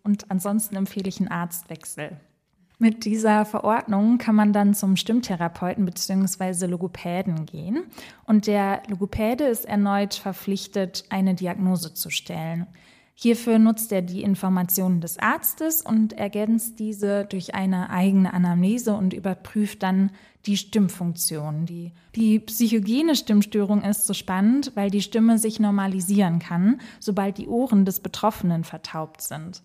und 0.04 0.30
ansonsten 0.30 0.76
empfehle 0.76 1.08
ich 1.08 1.22
einen 1.22 1.30
Arztwechsel. 1.30 2.18
Mit 2.78 3.06
dieser 3.06 3.46
Verordnung 3.46 4.18
kann 4.18 4.36
man 4.36 4.52
dann 4.52 4.74
zum 4.74 4.98
Stimmtherapeuten 4.98 5.86
bzw. 5.86 6.66
Logopäden 6.66 7.46
gehen 7.46 7.86
und 8.26 8.48
der 8.48 8.84
Logopäde 8.90 9.46
ist 9.46 9.64
erneut 9.64 10.14
verpflichtet, 10.14 11.06
eine 11.10 11.36
Diagnose 11.36 11.94
zu 11.94 12.10
stellen. 12.10 12.68
Hierfür 13.22 13.60
nutzt 13.60 13.92
er 13.92 14.02
die 14.02 14.24
Informationen 14.24 15.02
des 15.02 15.20
Arztes 15.20 15.82
und 15.82 16.14
ergänzt 16.14 16.80
diese 16.80 17.26
durch 17.26 17.54
eine 17.54 17.90
eigene 17.90 18.34
Anamnese 18.34 18.94
und 18.94 19.12
überprüft 19.12 19.84
dann 19.84 20.12
die 20.46 20.56
Stimmfunktion. 20.56 21.66
Die, 21.66 21.92
die 22.16 22.40
psychogene 22.40 23.18
Stimmstörung 23.18 23.82
ist 23.82 24.08
so 24.08 24.14
spannend, 24.14 24.72
weil 24.76 24.90
die 24.90 25.02
Stimme 25.02 25.38
sich 25.38 25.60
normalisieren 25.60 26.40
kann, 26.40 26.80
sobald 27.02 27.38
die 27.38 27.50
Ohren 27.50 27.84
des 27.84 28.00
Betroffenen 28.00 28.64
vertaubt 28.64 29.20
sind. 29.20 29.64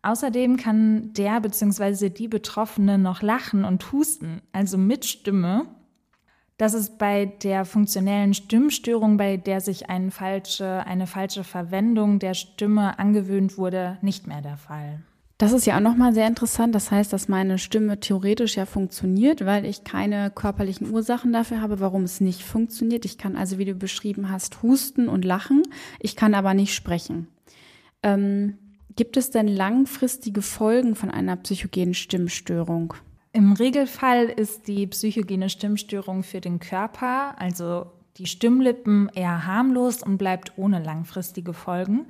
Außerdem 0.00 0.56
kann 0.56 1.12
der 1.12 1.42
bzw. 1.42 2.08
die 2.08 2.28
Betroffene 2.28 2.96
noch 2.96 3.20
lachen 3.20 3.66
und 3.66 3.92
husten, 3.92 4.40
also 4.52 4.78
mit 4.78 5.04
Stimme, 5.04 5.66
das 6.56 6.74
ist 6.74 6.98
bei 6.98 7.26
der 7.42 7.64
funktionellen 7.64 8.32
Stimmstörung, 8.32 9.16
bei 9.16 9.36
der 9.36 9.60
sich 9.60 9.88
eine 9.90 10.10
falsche, 10.10 10.86
eine 10.86 11.06
falsche 11.06 11.42
Verwendung 11.42 12.18
der 12.20 12.34
Stimme 12.34 12.98
angewöhnt 12.98 13.58
wurde, 13.58 13.98
nicht 14.02 14.26
mehr 14.26 14.40
der 14.40 14.56
Fall. 14.56 15.00
Das 15.36 15.52
ist 15.52 15.66
ja 15.66 15.76
auch 15.76 15.80
nochmal 15.80 16.14
sehr 16.14 16.28
interessant. 16.28 16.74
Das 16.76 16.92
heißt, 16.92 17.12
dass 17.12 17.28
meine 17.28 17.58
Stimme 17.58 17.98
theoretisch 17.98 18.56
ja 18.56 18.66
funktioniert, 18.66 19.44
weil 19.44 19.64
ich 19.64 19.82
keine 19.82 20.30
körperlichen 20.30 20.90
Ursachen 20.92 21.32
dafür 21.32 21.60
habe, 21.60 21.80
warum 21.80 22.04
es 22.04 22.20
nicht 22.20 22.42
funktioniert. 22.42 23.04
Ich 23.04 23.18
kann 23.18 23.36
also, 23.36 23.58
wie 23.58 23.64
du 23.64 23.74
beschrieben 23.74 24.30
hast, 24.30 24.62
husten 24.62 25.08
und 25.08 25.24
lachen. 25.24 25.62
Ich 25.98 26.14
kann 26.14 26.34
aber 26.34 26.54
nicht 26.54 26.72
sprechen. 26.72 27.26
Ähm, 28.04 28.58
gibt 28.94 29.16
es 29.16 29.30
denn 29.30 29.48
langfristige 29.48 30.40
Folgen 30.40 30.94
von 30.94 31.10
einer 31.10 31.34
psychogenen 31.36 31.94
Stimmstörung? 31.94 32.94
Im 33.34 33.52
Regelfall 33.52 34.26
ist 34.26 34.68
die 34.68 34.86
psychogene 34.86 35.50
Stimmstörung 35.50 36.22
für 36.22 36.40
den 36.40 36.60
Körper, 36.60 37.34
also 37.36 37.86
die 38.16 38.26
Stimmlippen 38.26 39.10
eher 39.12 39.44
harmlos 39.44 40.04
und 40.04 40.18
bleibt 40.18 40.52
ohne 40.56 40.80
langfristige 40.80 41.52
Folgen. 41.52 42.06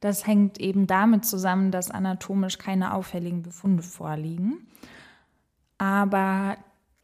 Das 0.00 0.26
hängt 0.26 0.60
eben 0.60 0.86
damit 0.86 1.24
zusammen, 1.24 1.70
dass 1.70 1.90
anatomisch 1.90 2.58
keine 2.58 2.92
auffälligen 2.92 3.42
Befunde 3.42 3.82
vorliegen. 3.82 4.68
Aber 5.78 6.58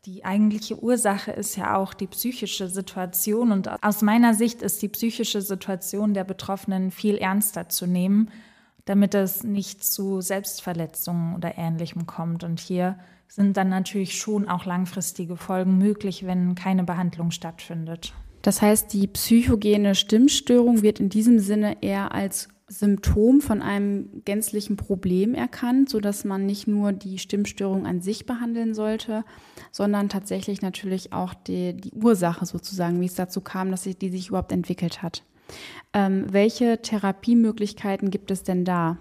die 0.04 0.26
eigentliche 0.26 0.78
Ursache 0.82 1.32
ist 1.32 1.56
ja 1.56 1.74
auch 1.74 1.94
die 1.94 2.06
psychische 2.06 2.68
Situation. 2.68 3.50
Und 3.50 3.82
aus 3.82 4.02
meiner 4.02 4.34
Sicht 4.34 4.60
ist 4.60 4.82
die 4.82 4.90
psychische 4.90 5.40
Situation 5.40 6.12
der 6.12 6.24
Betroffenen 6.24 6.90
viel 6.90 7.16
ernster 7.16 7.70
zu 7.70 7.86
nehmen, 7.86 8.30
damit 8.84 9.14
es 9.14 9.42
nicht 9.42 9.82
zu 9.82 10.20
Selbstverletzungen 10.20 11.34
oder 11.34 11.56
Ähnlichem 11.56 12.04
kommt. 12.04 12.44
Und 12.44 12.60
hier 12.60 12.98
sind 13.34 13.56
dann 13.56 13.68
natürlich 13.68 14.16
schon 14.16 14.48
auch 14.48 14.64
langfristige 14.64 15.36
Folgen 15.36 15.76
möglich, 15.76 16.24
wenn 16.24 16.54
keine 16.54 16.84
Behandlung 16.84 17.32
stattfindet. 17.32 18.14
Das 18.42 18.62
heißt, 18.62 18.92
die 18.92 19.08
psychogene 19.08 19.96
Stimmstörung 19.96 20.82
wird 20.82 21.00
in 21.00 21.08
diesem 21.08 21.40
Sinne 21.40 21.82
eher 21.82 22.12
als 22.12 22.48
Symptom 22.68 23.40
von 23.40 23.60
einem 23.60 24.22
gänzlichen 24.24 24.76
Problem 24.76 25.34
erkannt, 25.34 25.90
sodass 25.90 26.24
man 26.24 26.46
nicht 26.46 26.68
nur 26.68 26.92
die 26.92 27.18
Stimmstörung 27.18 27.86
an 27.86 28.00
sich 28.00 28.24
behandeln 28.24 28.72
sollte, 28.72 29.24
sondern 29.72 30.08
tatsächlich 30.08 30.62
natürlich 30.62 31.12
auch 31.12 31.34
die, 31.34 31.74
die 31.74 31.92
Ursache 31.92 32.46
sozusagen, 32.46 33.00
wie 33.00 33.06
es 33.06 33.16
dazu 33.16 33.40
kam, 33.40 33.72
dass 33.72 33.82
die 33.82 34.10
sich 34.10 34.28
überhaupt 34.28 34.52
entwickelt 34.52 35.02
hat. 35.02 35.24
Ähm, 35.92 36.26
welche 36.30 36.80
Therapiemöglichkeiten 36.80 38.10
gibt 38.10 38.30
es 38.30 38.44
denn 38.44 38.64
da? 38.64 38.96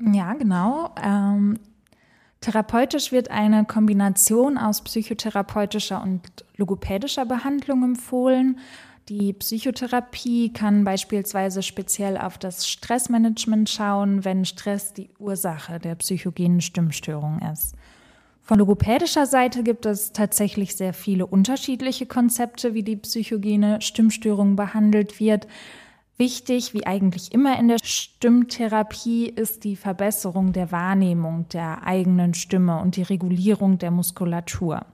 Ja, 0.00 0.32
genau. 0.32 0.94
Ähm, 1.02 1.58
therapeutisch 2.44 3.10
wird 3.10 3.30
eine 3.30 3.64
Kombination 3.64 4.58
aus 4.58 4.82
psychotherapeutischer 4.82 6.02
und 6.02 6.20
logopädischer 6.56 7.24
Behandlung 7.24 7.82
empfohlen. 7.82 8.58
Die 9.08 9.32
Psychotherapie 9.32 10.52
kann 10.52 10.84
beispielsweise 10.84 11.62
speziell 11.62 12.16
auf 12.18 12.38
das 12.38 12.68
Stressmanagement 12.68 13.68
schauen, 13.68 14.24
wenn 14.24 14.44
Stress 14.44 14.92
die 14.92 15.10
Ursache 15.18 15.78
der 15.78 15.94
psychogenen 15.96 16.60
Stimmstörung 16.60 17.40
ist. 17.52 17.74
Von 18.42 18.58
logopädischer 18.58 19.24
Seite 19.24 19.62
gibt 19.62 19.86
es 19.86 20.12
tatsächlich 20.12 20.76
sehr 20.76 20.92
viele 20.92 21.26
unterschiedliche 21.26 22.04
Konzepte, 22.04 22.74
wie 22.74 22.82
die 22.82 22.96
psychogene 22.96 23.80
Stimmstörung 23.80 24.54
behandelt 24.54 25.18
wird. 25.18 25.46
Wichtig, 26.16 26.74
wie 26.74 26.86
eigentlich 26.86 27.32
immer 27.32 27.58
in 27.58 27.66
der 27.66 27.78
Stimmtherapie, 27.82 29.26
ist 29.26 29.64
die 29.64 29.74
Verbesserung 29.74 30.52
der 30.52 30.70
Wahrnehmung 30.70 31.48
der 31.48 31.84
eigenen 31.84 32.34
Stimme 32.34 32.80
und 32.80 32.94
die 32.94 33.02
Regulierung 33.02 33.78
der 33.78 33.90
Muskulatur. 33.90 34.86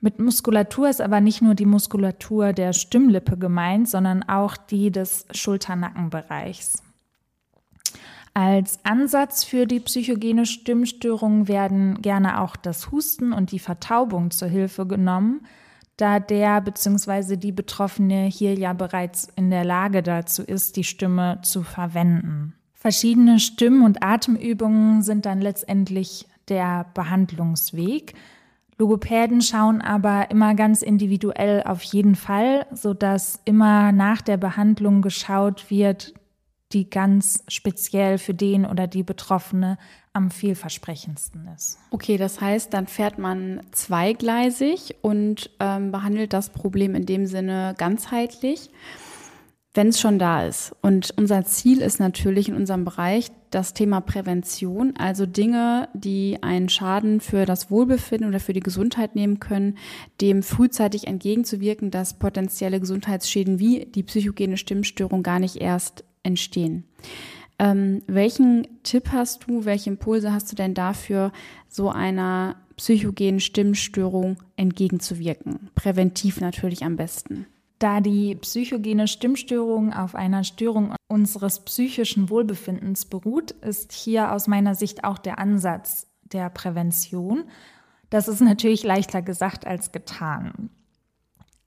Mit 0.00 0.18
Muskulatur 0.18 0.88
ist 0.88 1.00
aber 1.00 1.20
nicht 1.20 1.40
nur 1.40 1.54
die 1.54 1.66
Muskulatur 1.66 2.52
der 2.52 2.72
Stimmlippe 2.72 3.36
gemeint, 3.36 3.88
sondern 3.88 4.24
auch 4.24 4.56
die 4.56 4.90
des 4.90 5.26
Schulternackenbereichs. 5.30 6.82
Als 8.34 8.84
Ansatz 8.84 9.44
für 9.44 9.66
die 9.66 9.80
psychogene 9.80 10.46
Stimmstörung 10.46 11.46
werden 11.46 12.00
gerne 12.00 12.40
auch 12.40 12.56
das 12.56 12.90
Husten 12.90 13.32
und 13.32 13.52
die 13.52 13.58
Vertaubung 13.58 14.30
zur 14.30 14.48
Hilfe 14.48 14.86
genommen, 14.86 15.46
da 16.00 16.20
der 16.20 16.60
bzw. 16.60 17.36
die 17.36 17.52
Betroffene 17.52 18.24
hier 18.24 18.54
ja 18.54 18.72
bereits 18.72 19.28
in 19.36 19.50
der 19.50 19.64
Lage 19.64 20.02
dazu 20.02 20.42
ist, 20.42 20.76
die 20.76 20.84
Stimme 20.84 21.40
zu 21.42 21.62
verwenden. 21.62 22.54
Verschiedene 22.72 23.38
Stimm- 23.40 23.84
und 23.84 24.02
Atemübungen 24.02 25.02
sind 25.02 25.26
dann 25.26 25.40
letztendlich 25.40 26.26
der 26.48 26.86
Behandlungsweg. 26.94 28.14
Logopäden 28.78 29.42
schauen 29.42 29.82
aber 29.82 30.30
immer 30.30 30.54
ganz 30.54 30.80
individuell 30.80 31.62
auf 31.62 31.82
jeden 31.82 32.14
Fall, 32.14 32.66
sodass 32.72 33.40
immer 33.44 33.92
nach 33.92 34.22
der 34.22 34.38
Behandlung 34.38 35.02
geschaut 35.02 35.70
wird, 35.70 36.14
die 36.72 36.88
ganz 36.88 37.44
speziell 37.48 38.16
für 38.16 38.32
den 38.32 38.64
oder 38.64 38.86
die 38.86 39.02
Betroffene 39.02 39.76
am 40.12 40.30
vielversprechendsten 40.30 41.48
ist. 41.54 41.78
Okay, 41.90 42.16
das 42.16 42.40
heißt, 42.40 42.74
dann 42.74 42.86
fährt 42.86 43.18
man 43.18 43.62
zweigleisig 43.72 44.96
und 45.02 45.50
ähm, 45.60 45.92
behandelt 45.92 46.32
das 46.32 46.50
Problem 46.50 46.94
in 46.94 47.06
dem 47.06 47.26
Sinne 47.26 47.74
ganzheitlich 47.78 48.70
wenn 49.72 49.88
es 49.88 50.00
schon 50.00 50.18
da 50.18 50.44
ist. 50.46 50.74
Und 50.82 51.12
unser 51.16 51.44
Ziel 51.44 51.80
ist 51.80 52.00
natürlich 52.00 52.48
in 52.48 52.56
unserem 52.56 52.84
Bereich 52.84 53.30
das 53.50 53.72
Thema 53.72 54.00
Prävention, 54.00 54.94
also 54.96 55.26
Dinge, 55.26 55.88
die 55.94 56.38
einen 56.42 56.68
Schaden 56.68 57.20
für 57.20 57.46
das 57.46 57.70
Wohlbefinden 57.70 58.28
oder 58.28 58.40
für 58.40 58.52
die 58.52 58.60
Gesundheit 58.60 59.14
nehmen 59.14 59.38
können, 59.38 59.78
dem 60.20 60.42
frühzeitig 60.42 61.06
entgegenzuwirken, 61.06 61.90
dass 61.90 62.18
potenzielle 62.18 62.80
Gesundheitsschäden 62.80 63.58
wie 63.58 63.86
die 63.86 64.02
psychogene 64.02 64.56
Stimmstörung 64.56 65.22
gar 65.22 65.38
nicht 65.38 65.56
erst 65.56 66.04
entstehen. 66.22 66.84
Ähm, 67.60 68.02
welchen 68.06 68.82
Tipp 68.84 69.10
hast 69.12 69.46
du, 69.46 69.66
welche 69.66 69.90
Impulse 69.90 70.32
hast 70.32 70.50
du 70.50 70.56
denn 70.56 70.72
dafür, 70.72 71.30
so 71.68 71.90
einer 71.90 72.56
psychogenen 72.76 73.38
Stimmstörung 73.38 74.38
entgegenzuwirken? 74.56 75.68
Präventiv 75.74 76.40
natürlich 76.40 76.84
am 76.84 76.96
besten. 76.96 77.44
Da 77.78 78.00
die 78.00 78.34
psychogene 78.36 79.06
Stimmstörung 79.06 79.92
auf 79.92 80.14
einer 80.14 80.42
Störung 80.42 80.94
unseres 81.06 81.60
psychischen 81.60 82.30
Wohlbefindens 82.30 83.04
beruht, 83.04 83.50
ist 83.50 83.92
hier 83.92 84.32
aus 84.32 84.48
meiner 84.48 84.74
Sicht 84.74 85.04
auch 85.04 85.18
der 85.18 85.38
Ansatz 85.38 86.06
der 86.32 86.48
Prävention. 86.48 87.44
Das 88.08 88.26
ist 88.26 88.40
natürlich 88.40 88.84
leichter 88.84 89.20
gesagt 89.20 89.66
als 89.66 89.92
getan. 89.92 90.70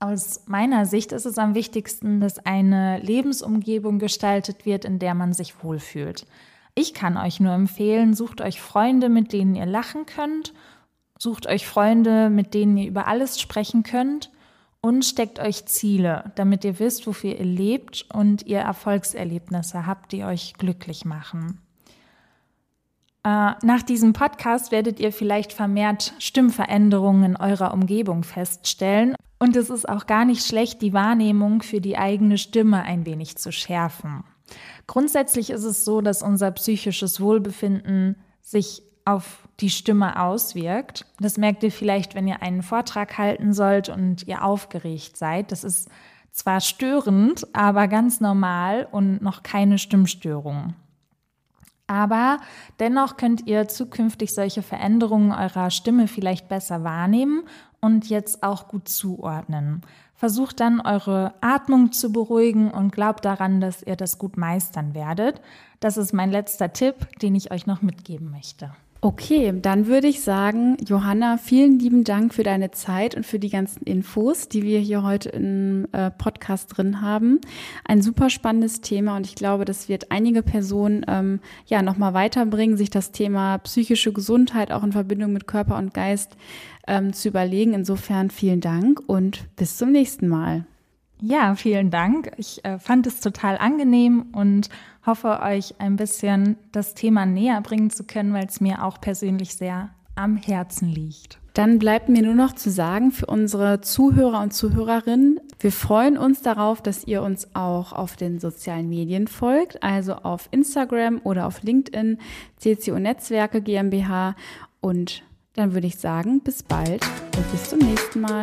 Aus 0.04 0.42
meiner 0.44 0.84
Sicht 0.84 1.12
ist 1.12 1.24
es 1.24 1.38
am 1.38 1.54
wichtigsten, 1.54 2.20
dass 2.20 2.38
eine 2.44 2.98
Lebensumgebung 2.98 3.98
gestaltet 3.98 4.66
wird, 4.66 4.84
in 4.84 4.98
der 4.98 5.14
man 5.14 5.32
sich 5.32 5.64
wohlfühlt. 5.64 6.26
Ich 6.74 6.92
kann 6.92 7.16
euch 7.16 7.40
nur 7.40 7.54
empfehlen, 7.54 8.12
sucht 8.12 8.42
euch 8.42 8.60
Freunde, 8.60 9.08
mit 9.08 9.32
denen 9.32 9.54
ihr 9.54 9.64
lachen 9.64 10.04
könnt, 10.04 10.52
sucht 11.18 11.46
euch 11.46 11.66
Freunde, 11.66 12.28
mit 12.28 12.52
denen 12.52 12.76
ihr 12.76 12.86
über 12.86 13.06
alles 13.06 13.40
sprechen 13.40 13.82
könnt 13.82 14.30
und 14.82 15.06
steckt 15.06 15.38
euch 15.38 15.64
Ziele, 15.64 16.32
damit 16.34 16.66
ihr 16.66 16.78
wisst, 16.78 17.06
wofür 17.06 17.38
ihr 17.38 17.46
lebt 17.46 18.04
und 18.12 18.46
ihr 18.46 18.58
Erfolgserlebnisse 18.58 19.86
habt, 19.86 20.12
die 20.12 20.24
euch 20.24 20.52
glücklich 20.58 21.06
machen. 21.06 21.63
Äh, 23.24 23.52
nach 23.62 23.82
diesem 23.82 24.12
Podcast 24.12 24.70
werdet 24.70 25.00
ihr 25.00 25.12
vielleicht 25.12 25.52
vermehrt 25.52 26.12
Stimmveränderungen 26.18 27.24
in 27.24 27.36
eurer 27.36 27.72
Umgebung 27.72 28.22
feststellen. 28.22 29.14
Und 29.38 29.56
es 29.56 29.70
ist 29.70 29.88
auch 29.88 30.06
gar 30.06 30.24
nicht 30.24 30.46
schlecht, 30.46 30.82
die 30.82 30.92
Wahrnehmung 30.92 31.62
für 31.62 31.80
die 31.80 31.96
eigene 31.96 32.38
Stimme 32.38 32.82
ein 32.82 33.06
wenig 33.06 33.36
zu 33.36 33.50
schärfen. 33.50 34.24
Grundsätzlich 34.86 35.50
ist 35.50 35.64
es 35.64 35.84
so, 35.84 36.02
dass 36.02 36.22
unser 36.22 36.50
psychisches 36.50 37.20
Wohlbefinden 37.20 38.16
sich 38.42 38.82
auf 39.06 39.48
die 39.60 39.70
Stimme 39.70 40.20
auswirkt. 40.20 41.06
Das 41.18 41.38
merkt 41.38 41.62
ihr 41.62 41.72
vielleicht, 41.72 42.14
wenn 42.14 42.28
ihr 42.28 42.42
einen 42.42 42.62
Vortrag 42.62 43.16
halten 43.16 43.52
sollt 43.52 43.88
und 43.88 44.26
ihr 44.26 44.44
aufgeregt 44.44 45.16
seid. 45.16 45.52
Das 45.52 45.64
ist 45.64 45.88
zwar 46.30 46.60
störend, 46.60 47.46
aber 47.54 47.88
ganz 47.88 48.20
normal 48.20 48.88
und 48.90 49.22
noch 49.22 49.42
keine 49.42 49.78
Stimmstörung. 49.78 50.74
Aber 51.86 52.38
dennoch 52.80 53.16
könnt 53.16 53.46
ihr 53.46 53.68
zukünftig 53.68 54.32
solche 54.32 54.62
Veränderungen 54.62 55.32
eurer 55.32 55.70
Stimme 55.70 56.08
vielleicht 56.08 56.48
besser 56.48 56.82
wahrnehmen 56.82 57.42
und 57.80 58.08
jetzt 58.08 58.42
auch 58.42 58.68
gut 58.68 58.88
zuordnen. 58.88 59.82
Versucht 60.14 60.60
dann 60.60 60.80
eure 60.80 61.34
Atmung 61.42 61.92
zu 61.92 62.10
beruhigen 62.10 62.70
und 62.70 62.92
glaubt 62.92 63.24
daran, 63.24 63.60
dass 63.60 63.82
ihr 63.82 63.96
das 63.96 64.18
gut 64.18 64.38
meistern 64.38 64.94
werdet. 64.94 65.42
Das 65.80 65.98
ist 65.98 66.14
mein 66.14 66.30
letzter 66.30 66.72
Tipp, 66.72 67.06
den 67.20 67.34
ich 67.34 67.50
euch 67.50 67.66
noch 67.66 67.82
mitgeben 67.82 68.30
möchte. 68.30 68.70
Okay, 69.04 69.52
dann 69.60 69.86
würde 69.86 70.06
ich 70.06 70.22
sagen, 70.22 70.78
Johanna, 70.82 71.36
vielen 71.36 71.78
lieben 71.78 72.04
Dank 72.04 72.32
für 72.32 72.42
deine 72.42 72.70
Zeit 72.70 73.14
und 73.14 73.26
für 73.26 73.38
die 73.38 73.50
ganzen 73.50 73.82
Infos, 73.84 74.48
die 74.48 74.62
wir 74.62 74.78
hier 74.78 75.02
heute 75.02 75.28
im 75.28 75.86
äh, 75.92 76.10
Podcast 76.10 76.74
drin 76.74 77.02
haben. 77.02 77.38
Ein 77.84 78.00
super 78.00 78.30
spannendes 78.30 78.80
Thema 78.80 79.18
und 79.18 79.26
ich 79.26 79.34
glaube, 79.34 79.66
das 79.66 79.90
wird 79.90 80.10
einige 80.10 80.42
Personen 80.42 81.04
ähm, 81.06 81.40
ja 81.66 81.82
nochmal 81.82 82.14
weiterbringen, 82.14 82.78
sich 82.78 82.88
das 82.88 83.12
Thema 83.12 83.58
psychische 83.58 84.14
Gesundheit 84.14 84.72
auch 84.72 84.82
in 84.82 84.92
Verbindung 84.92 85.34
mit 85.34 85.46
Körper 85.46 85.76
und 85.76 85.92
Geist 85.92 86.38
ähm, 86.86 87.12
zu 87.12 87.28
überlegen. 87.28 87.74
Insofern 87.74 88.30
vielen 88.30 88.62
Dank 88.62 89.02
und 89.06 89.54
bis 89.56 89.76
zum 89.76 89.92
nächsten 89.92 90.28
Mal. 90.28 90.64
Ja, 91.26 91.54
vielen 91.54 91.90
Dank. 91.90 92.32
Ich 92.36 92.62
äh, 92.66 92.78
fand 92.78 93.06
es 93.06 93.20
total 93.20 93.56
angenehm 93.56 94.26
und 94.32 94.68
hoffe, 95.06 95.40
euch 95.40 95.74
ein 95.78 95.96
bisschen 95.96 96.58
das 96.70 96.92
Thema 96.92 97.24
näher 97.24 97.62
bringen 97.62 97.88
zu 97.88 98.04
können, 98.04 98.34
weil 98.34 98.44
es 98.44 98.60
mir 98.60 98.84
auch 98.84 99.00
persönlich 99.00 99.54
sehr 99.54 99.88
am 100.16 100.36
Herzen 100.36 100.86
liegt. 100.86 101.38
Dann 101.54 101.78
bleibt 101.78 102.10
mir 102.10 102.22
nur 102.22 102.34
noch 102.34 102.52
zu 102.52 102.70
sagen 102.70 103.10
für 103.10 103.24
unsere 103.24 103.80
Zuhörer 103.80 104.42
und 104.42 104.52
Zuhörerinnen, 104.52 105.40
wir 105.60 105.72
freuen 105.72 106.18
uns 106.18 106.42
darauf, 106.42 106.82
dass 106.82 107.04
ihr 107.04 107.22
uns 107.22 107.48
auch 107.54 107.94
auf 107.94 108.16
den 108.16 108.38
sozialen 108.38 108.90
Medien 108.90 109.26
folgt, 109.26 109.82
also 109.82 110.16
auf 110.16 110.48
Instagram 110.50 111.22
oder 111.24 111.46
auf 111.46 111.62
LinkedIn, 111.62 112.18
CCO 112.58 112.98
Netzwerke 112.98 113.62
GmbH. 113.62 114.36
Und 114.82 115.22
dann 115.54 115.72
würde 115.72 115.86
ich 115.86 115.96
sagen, 115.96 116.40
bis 116.40 116.62
bald 116.62 117.02
und 117.34 117.50
bis 117.50 117.70
zum 117.70 117.78
nächsten 117.78 118.20
Mal. 118.20 118.42